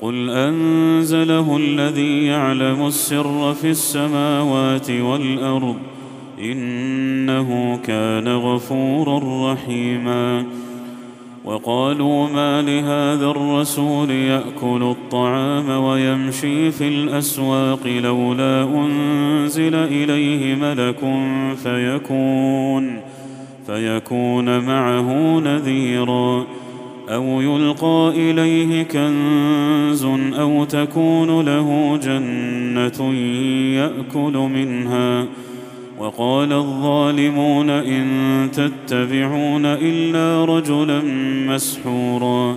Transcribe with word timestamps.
قل 0.00 0.30
أنزله 0.30 1.56
الذي 1.56 2.26
يعلم 2.26 2.86
السر 2.86 3.54
في 3.54 3.70
السماوات 3.70 4.90
والأرض 4.90 5.76
إنه 6.38 7.80
كان 7.84 8.28
غفورا 8.28 9.52
رحيما. 9.52 10.44
وقالوا 11.44 12.28
ما 12.28 12.62
لهذا 12.62 13.26
الرسول 13.26 14.10
يأكل 14.10 14.82
الطعام 14.82 15.70
ويمشي 15.70 16.70
في 16.70 16.88
الأسواق 16.88 17.86
لولا 17.86 18.62
أنزل 18.62 19.74
إليه 19.74 20.54
ملك 20.54 21.00
فيكون 21.62 23.00
فيكون 23.66 24.58
معه 24.58 25.40
نذيرا. 25.40 26.46
أو 27.10 27.40
يلقى 27.40 28.12
إليه 28.16 28.82
كنز 28.82 30.04
أو 30.34 30.64
تكون 30.64 31.40
له 31.40 31.96
جنة 32.02 33.14
يأكل 33.74 34.32
منها. 34.32 35.26
وقال 35.98 36.52
الظالمون 36.52 37.70
إن 37.70 38.48
تتبعون 38.52 39.66
إلا 39.66 40.44
رجلا 40.44 41.00
مسحورا. 41.48 42.56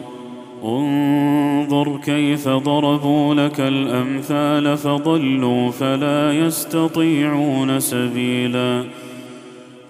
انظر 0.63 1.97
كيف 2.05 2.47
ضربوا 2.47 3.35
لك 3.35 3.59
الأمثال 3.59 4.77
فضلوا 4.77 5.71
فلا 5.71 6.33
يستطيعون 6.33 7.79
سبيلا. 7.79 8.83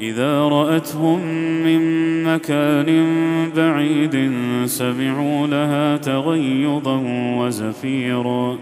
إذا 0.00 0.40
رأتهم 0.40 1.20
من 1.64 1.82
مكان 2.24 3.06
بعيد 3.56 4.32
سمعوا 4.66 5.46
لها 5.46 5.96
تغيظا 5.96 7.02
وزفيرا. 7.38 8.56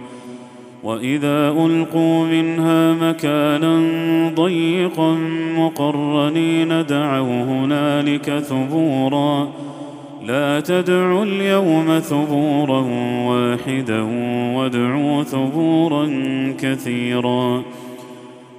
وإذا 0.82 1.48
ألقوا 1.48 2.26
منها 2.26 2.92
مكانا 2.92 3.80
ضيقا 4.34 5.16
مقرنين 5.56 6.86
دعوا 6.86 7.42
هنالك 7.44 8.38
ثبورا. 8.38 9.48
لا 10.26 10.60
تدعوا 10.60 11.24
اليوم 11.24 11.98
ثبورا 11.98 12.80
واحدا 13.26 14.00
وادعوا 14.56 15.22
ثبورا 15.22 16.06
كثيرا. 16.58 17.62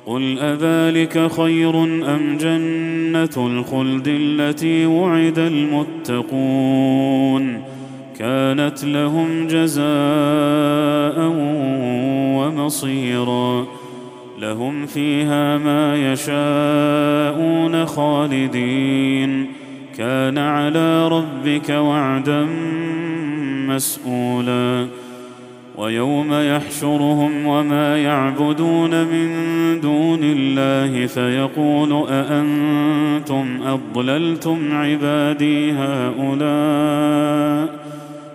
قل 0.06 0.40
أذلك 0.40 1.32
خير 1.32 1.84
أم 1.84 2.38
جنة 2.38 3.30
الخلد 3.38 4.08
التي 4.08 4.86
وعد 4.86 5.40
المتقون 5.40 6.96
كانت 8.20 8.84
لهم 8.84 9.48
جزاء 9.48 11.32
ومصيرا 12.38 13.66
لهم 14.40 14.86
فيها 14.86 15.58
ما 15.58 16.12
يشاءون 16.12 17.86
خالدين 17.86 19.48
كان 19.98 20.38
على 20.38 21.08
ربك 21.08 21.70
وعدا 21.70 22.48
مسئولا 23.68 24.88
ويوم 25.78 26.34
يحشرهم 26.34 27.46
وما 27.46 27.98
يعبدون 27.98 29.04
من 29.04 29.30
دون 29.82 30.20
الله 30.24 31.06
فيقول 31.06 32.06
أأنتم 32.10 33.60
أضللتم 33.66 34.60
عبادي 34.72 35.72
هؤلاء 35.72 37.16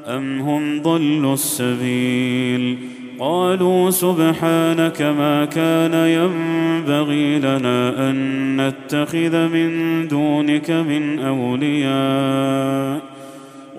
أم 0.09 0.41
هم 0.41 0.83
ضلوا 0.83 1.35
السبيل 1.35 2.79
قالوا 3.19 3.91
سبحانك 3.91 5.03
ما 5.03 5.45
كان 5.45 5.95
ينبغي 5.95 7.39
لنا 7.39 8.11
أن 8.11 8.57
نتخذ 8.57 9.49
من 9.49 10.09
دونك 10.09 10.71
من 10.71 11.19
أولياء 11.19 13.10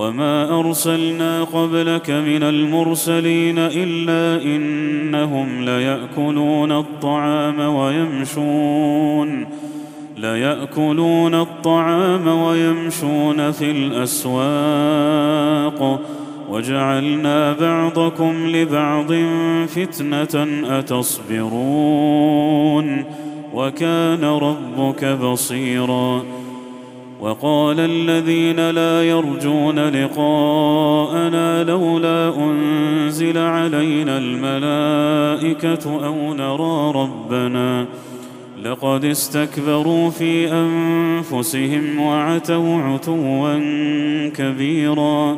وما 0.00 0.60
ارسلنا 0.60 1.44
قبلك 1.44 2.10
من 2.10 2.42
المرسلين 2.42 3.58
الا 3.58 4.42
انهم 4.44 5.64
لياكلون 5.64 6.72
الطعام 6.72 7.60
ويمشون 7.60 9.46
لياكلون 10.16 11.34
الطعام 11.34 12.28
ويمشون 12.28 13.50
في 13.50 13.70
الاسواق 13.70 14.40
وجعلنا 16.50 17.52
بعضكم 17.52 18.46
لبعض 18.46 19.12
فتنه 19.66 20.46
اتصبرون 20.78 22.24
وكان 23.54 24.24
ربك 24.24 25.04
بصيرا 25.04 26.39
وقال 27.20 27.80
الذين 27.80 28.70
لا 28.70 29.02
يرجون 29.02 29.78
لقاءنا 29.78 31.64
لولا 31.64 32.32
أنزل 32.36 33.38
علينا 33.38 34.18
الملائكة 34.18 36.06
أو 36.06 36.34
نرى 36.34 37.02
ربنا 37.02 37.86
لقد 38.64 39.04
استكبروا 39.04 40.10
في 40.10 40.52
أنفسهم 40.52 42.00
وعتوا 42.00 42.82
عتوا 42.82 43.58
كبيرا 44.28 45.36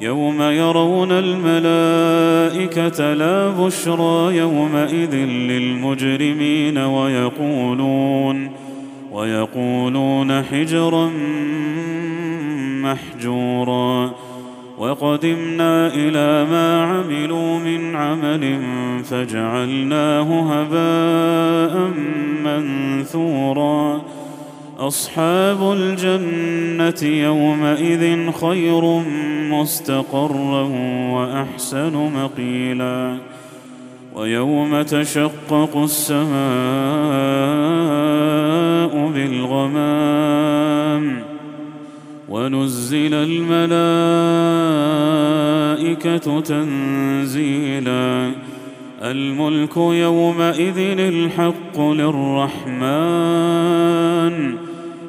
يوم 0.00 0.42
يرون 0.42 1.12
الملائكة 1.12 3.14
لا 3.14 3.50
بشرى 3.50 4.36
يومئذ 4.36 5.14
للمجرمين 5.24 6.78
ويقولون 6.78 8.65
ويقولون 9.16 10.42
حجرا 10.42 11.10
محجورا. 12.82 14.10
وقدمنا 14.78 15.86
إلى 15.94 16.50
ما 16.50 16.82
عملوا 16.84 17.58
من 17.58 17.96
عمل 17.96 18.60
فجعلناه 19.04 20.52
هباء 20.52 21.90
منثورا. 22.44 24.02
أصحاب 24.78 25.72
الجنة 25.72 27.10
يومئذ 27.10 28.30
خير 28.30 29.02
مستقرا 29.50 30.62
وأحسن 31.10 31.92
مقيلا. 31.92 33.16
ويوم 34.14 34.82
تشقق 34.82 35.76
السماء 35.76 36.26
بالغمام 39.14 40.56
ونزل 42.28 43.14
الملائكة 43.14 43.60
تنزيلا 46.40 48.32
الملك 49.02 49.76
يومئذ 49.76 50.98
الحق 50.98 51.80
للرحمن 51.80 53.26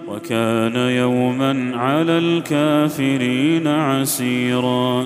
وكان 0.07 0.75
يوما 0.75 1.71
على 1.75 2.18
الكافرين 2.18 3.68
عسيرا 3.68 5.06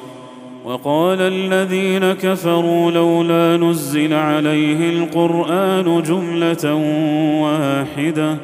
وقال 0.71 1.21
الذين 1.21 2.13
كفروا 2.13 2.91
لولا 2.91 3.57
نزل 3.57 4.13
عليه 4.13 4.89
القرآن 4.89 6.03
جملة 6.03 6.73
واحدة. 7.43 8.37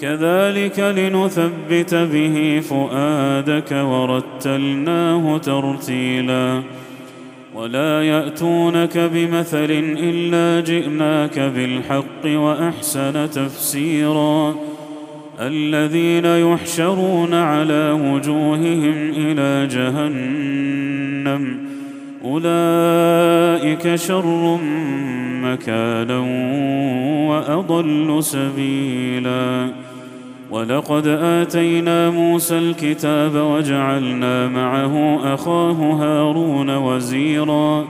كذلك 0.00 0.78
لنثبت 0.78 1.94
به 1.94 2.60
فؤادك 2.60 3.72
ورتلناه 3.72 5.38
ترتيلا. 5.38 6.62
ولا 7.54 8.02
يأتونك 8.02 8.98
بمثل 8.98 9.70
إلا 9.98 10.64
جئناك 10.64 11.38
بالحق 11.38 12.24
وأحسن 12.24 13.30
تفسيرا. 13.30 14.54
الذين 15.40 16.24
يحشرون 16.24 17.34
على 17.34 17.90
وجوههم 17.90 19.12
إلى 19.16 19.66
جهنم 19.66 20.87
أولئك 22.24 23.94
شر 23.94 24.58
مكانا 25.42 26.18
وأضل 27.28 28.18
سبيلا 28.22 29.70
ولقد 30.50 31.06
آتينا 31.06 32.10
موسى 32.10 32.58
الكتاب 32.58 33.34
وجعلنا 33.34 34.48
معه 34.48 35.20
أخاه 35.34 35.72
هارون 35.72 36.76
وزيرا 36.76 37.84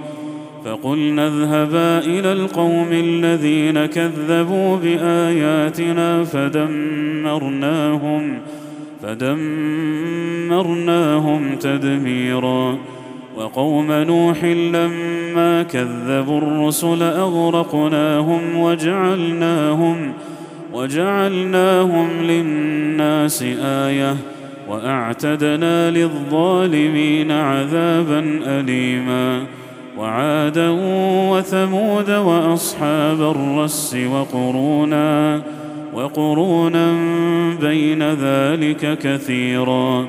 فقلنا 0.64 1.26
اذهبا 1.26 1.98
إلى 1.98 2.32
القوم 2.32 2.88
الذين 2.90 3.86
كذبوا 3.86 4.76
بآياتنا 4.76 6.24
فدمرناهم 6.24 7.78
فدمرناهم 9.02 10.16
تدميرا 11.56 12.78
وقوم 13.38 13.92
نوح 13.92 14.44
لما 14.44 15.62
كذبوا 15.62 16.38
الرسل 16.38 17.02
أغرقناهم 17.02 18.56
وجعلناهم 18.56 20.12
وجعلناهم 20.72 22.08
للناس 22.22 23.42
آية 23.62 24.16
وأعتدنا 24.68 25.90
للظالمين 25.90 27.30
عذابا 27.32 28.40
أليما 28.46 29.42
وعادا 29.98 30.68
وثمود 31.30 32.10
وأصحاب 32.10 33.20
الرس 33.20 33.96
وقرونا 34.12 35.42
وقرونا 35.94 36.92
بين 37.60 38.02
ذلك 38.02 38.98
كثيرا 38.98 40.08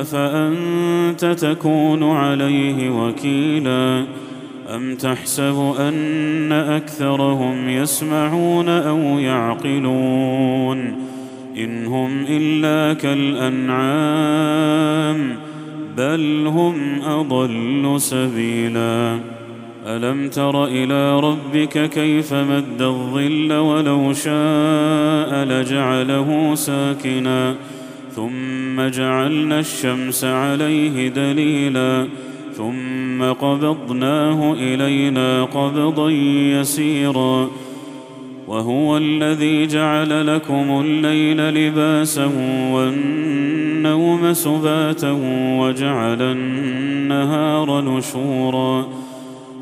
أفأنت 0.00 1.24
تكون 1.24 2.02
عليه 2.02 2.90
وكيلا؟ 2.90 4.04
أم 4.74 4.94
تحسب 4.94 5.74
أن 5.78 6.52
أكثرهم 6.52 7.68
يسمعون 7.68 8.68
أو 8.68 8.98
يعقلون؟ 9.18 10.78
إن 11.56 11.86
هم 11.86 12.24
إلا 12.28 12.94
كالأنعام 12.94 13.88
بل 15.96 16.46
هم 16.46 17.02
أضل 17.02 17.94
سبيلا. 18.00 19.18
ألم 19.86 20.28
تر 20.28 20.64
إلى 20.64 21.20
ربك 21.20 21.90
كيف 21.90 22.34
مد 22.34 22.82
الظل 22.82 23.52
ولو 23.52 24.12
شاء 24.12 25.44
لجعله 25.44 26.54
ساكنا؟ 26.54 27.54
ثم 28.18 28.88
جعلنا 28.88 29.60
الشمس 29.60 30.24
عليه 30.24 31.08
دليلا 31.08 32.06
ثم 32.52 33.22
قبضناه 33.22 34.52
إلينا 34.52 35.44
قبضا 35.44 36.10
يسيرا 36.60 37.50
وهو 38.48 38.96
الذي 38.96 39.66
جعل 39.66 40.34
لكم 40.34 40.80
الليل 40.84 41.36
لباسا 41.54 42.30
والنوم 42.72 44.32
سباتا 44.32 45.10
وجعل 45.60 46.22
النهار 46.22 47.80
نشورا 47.80 48.88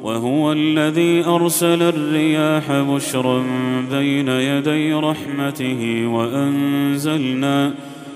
وهو 0.03 0.53
الذي 0.53 1.25
أرسل 1.25 1.83
الرياح 1.83 2.73
بشرا 2.73 3.43
بين 3.91 4.29
يدي 4.29 4.93
رحمته 4.95 6.07
وأنزلنا 6.07 7.73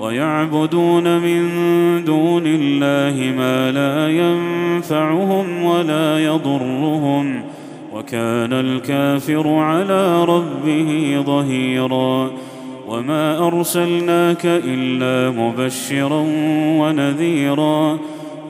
ويعبدون 0.00 1.18
من 1.18 1.48
دون 2.04 2.42
الله 2.46 3.32
ما 3.36 3.72
لا 3.72 4.08
ينفعهم 4.08 5.62
ولا 5.62 6.18
يضرهم 6.24 7.42
وكان 7.94 8.52
الكافر 8.52 9.48
على 9.48 10.24
ربه 10.24 11.22
ظهيرا 11.26 12.30
وما 12.88 13.46
أرسلناك 13.46 14.42
إلا 14.44 15.30
مبشرا 15.30 16.24
ونذيرا 16.80 17.98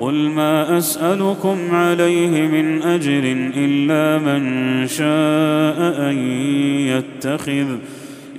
قل 0.00 0.14
ما 0.14 0.78
أسألكم 0.78 1.59
عليه 1.73 2.49
من 2.49 2.83
أجر 2.83 3.23
إلا 3.57 4.19
من 4.19 4.87
شاء 4.87 6.11
أن 6.11 6.17
يتخذ 6.88 7.67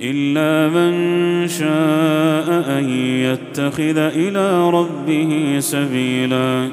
الا 0.02 0.68
من 0.68 1.48
شاء 1.48 2.78
ان 2.78 2.88
يتخذ 2.98 3.98
إلى 3.98 4.70
ربه 4.70 5.56
سبيلا 5.58 6.68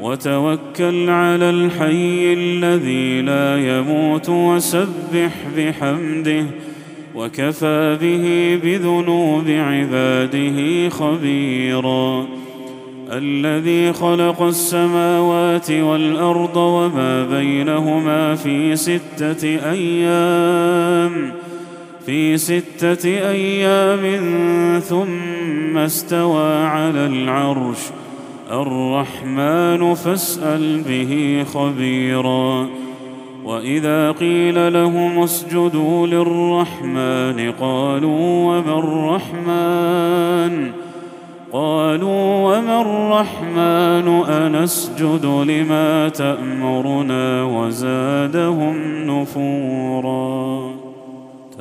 وتوكل 0.00 1.10
على 1.10 1.50
الحي 1.50 2.32
الذي 2.32 3.22
لا 3.22 3.78
يموت 3.78 4.28
وسبح 4.28 5.32
بحمده 5.56 6.44
وكفى 7.14 7.98
به 8.00 8.58
بذنوب 8.64 9.44
عباده 9.48 10.88
خبيرا 10.88 12.26
الذي 13.12 13.92
خلق 13.92 14.42
السماوات 14.42 15.70
والارض 15.70 16.56
وما 16.56 17.26
بينهما 17.26 18.34
في 18.34 18.76
سته 18.76 19.70
أيام 19.70 21.32
في 22.06 22.36
ستة 22.36 23.08
أيام 23.08 24.00
ثم 24.80 25.78
استوى 25.78 26.64
على 26.64 27.06
العرش. 27.06 27.78
الرحمن 28.50 29.94
فاسأل 29.94 30.82
به 30.88 31.44
خبيرا. 31.54 32.66
وإذا 33.44 34.10
قيل 34.12 34.72
لهم 34.72 35.22
اسجدوا 35.22 36.06
للرحمن 36.06 37.52
قالوا 37.60 38.44
وما 38.44 38.78
الرحمن؟ 38.78 40.70
قالوا 41.52 42.58
وما 42.58 42.80
الرحمن؟ 42.80 44.24
أنسجد 44.28 45.26
لما 45.26 46.08
تأمرنا 46.08 47.44
وزادهم 47.44 48.76
نفورا. 49.06 50.69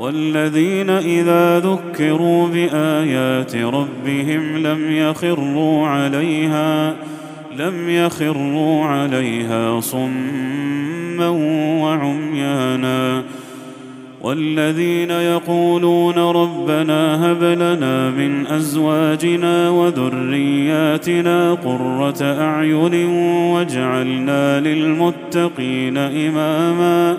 والذين 0.00 0.90
إذا 0.90 1.58
ذكروا 1.58 2.48
بآيات 2.48 3.56
ربهم 3.56 4.66
لم 4.66 4.92
يخروا 4.92 5.86
عليها 5.86 6.94
لم 7.58 7.90
يخروا 7.90 8.84
عليها 8.84 9.80
صما 9.80 11.28
وعميانا. 11.82 13.22
والذين 14.22 15.10
يقولون 15.10 16.18
ربنا 16.18 17.32
هب 17.32 17.42
لنا 17.42 18.10
من 18.10 18.46
أزواجنا 18.46 19.70
وذرياتنا 19.70 21.54
قرة 21.54 22.22
أعين 22.22 23.06
واجعلنا 23.52 24.60
للمتقين 24.60 25.98
إماما. 25.98 27.18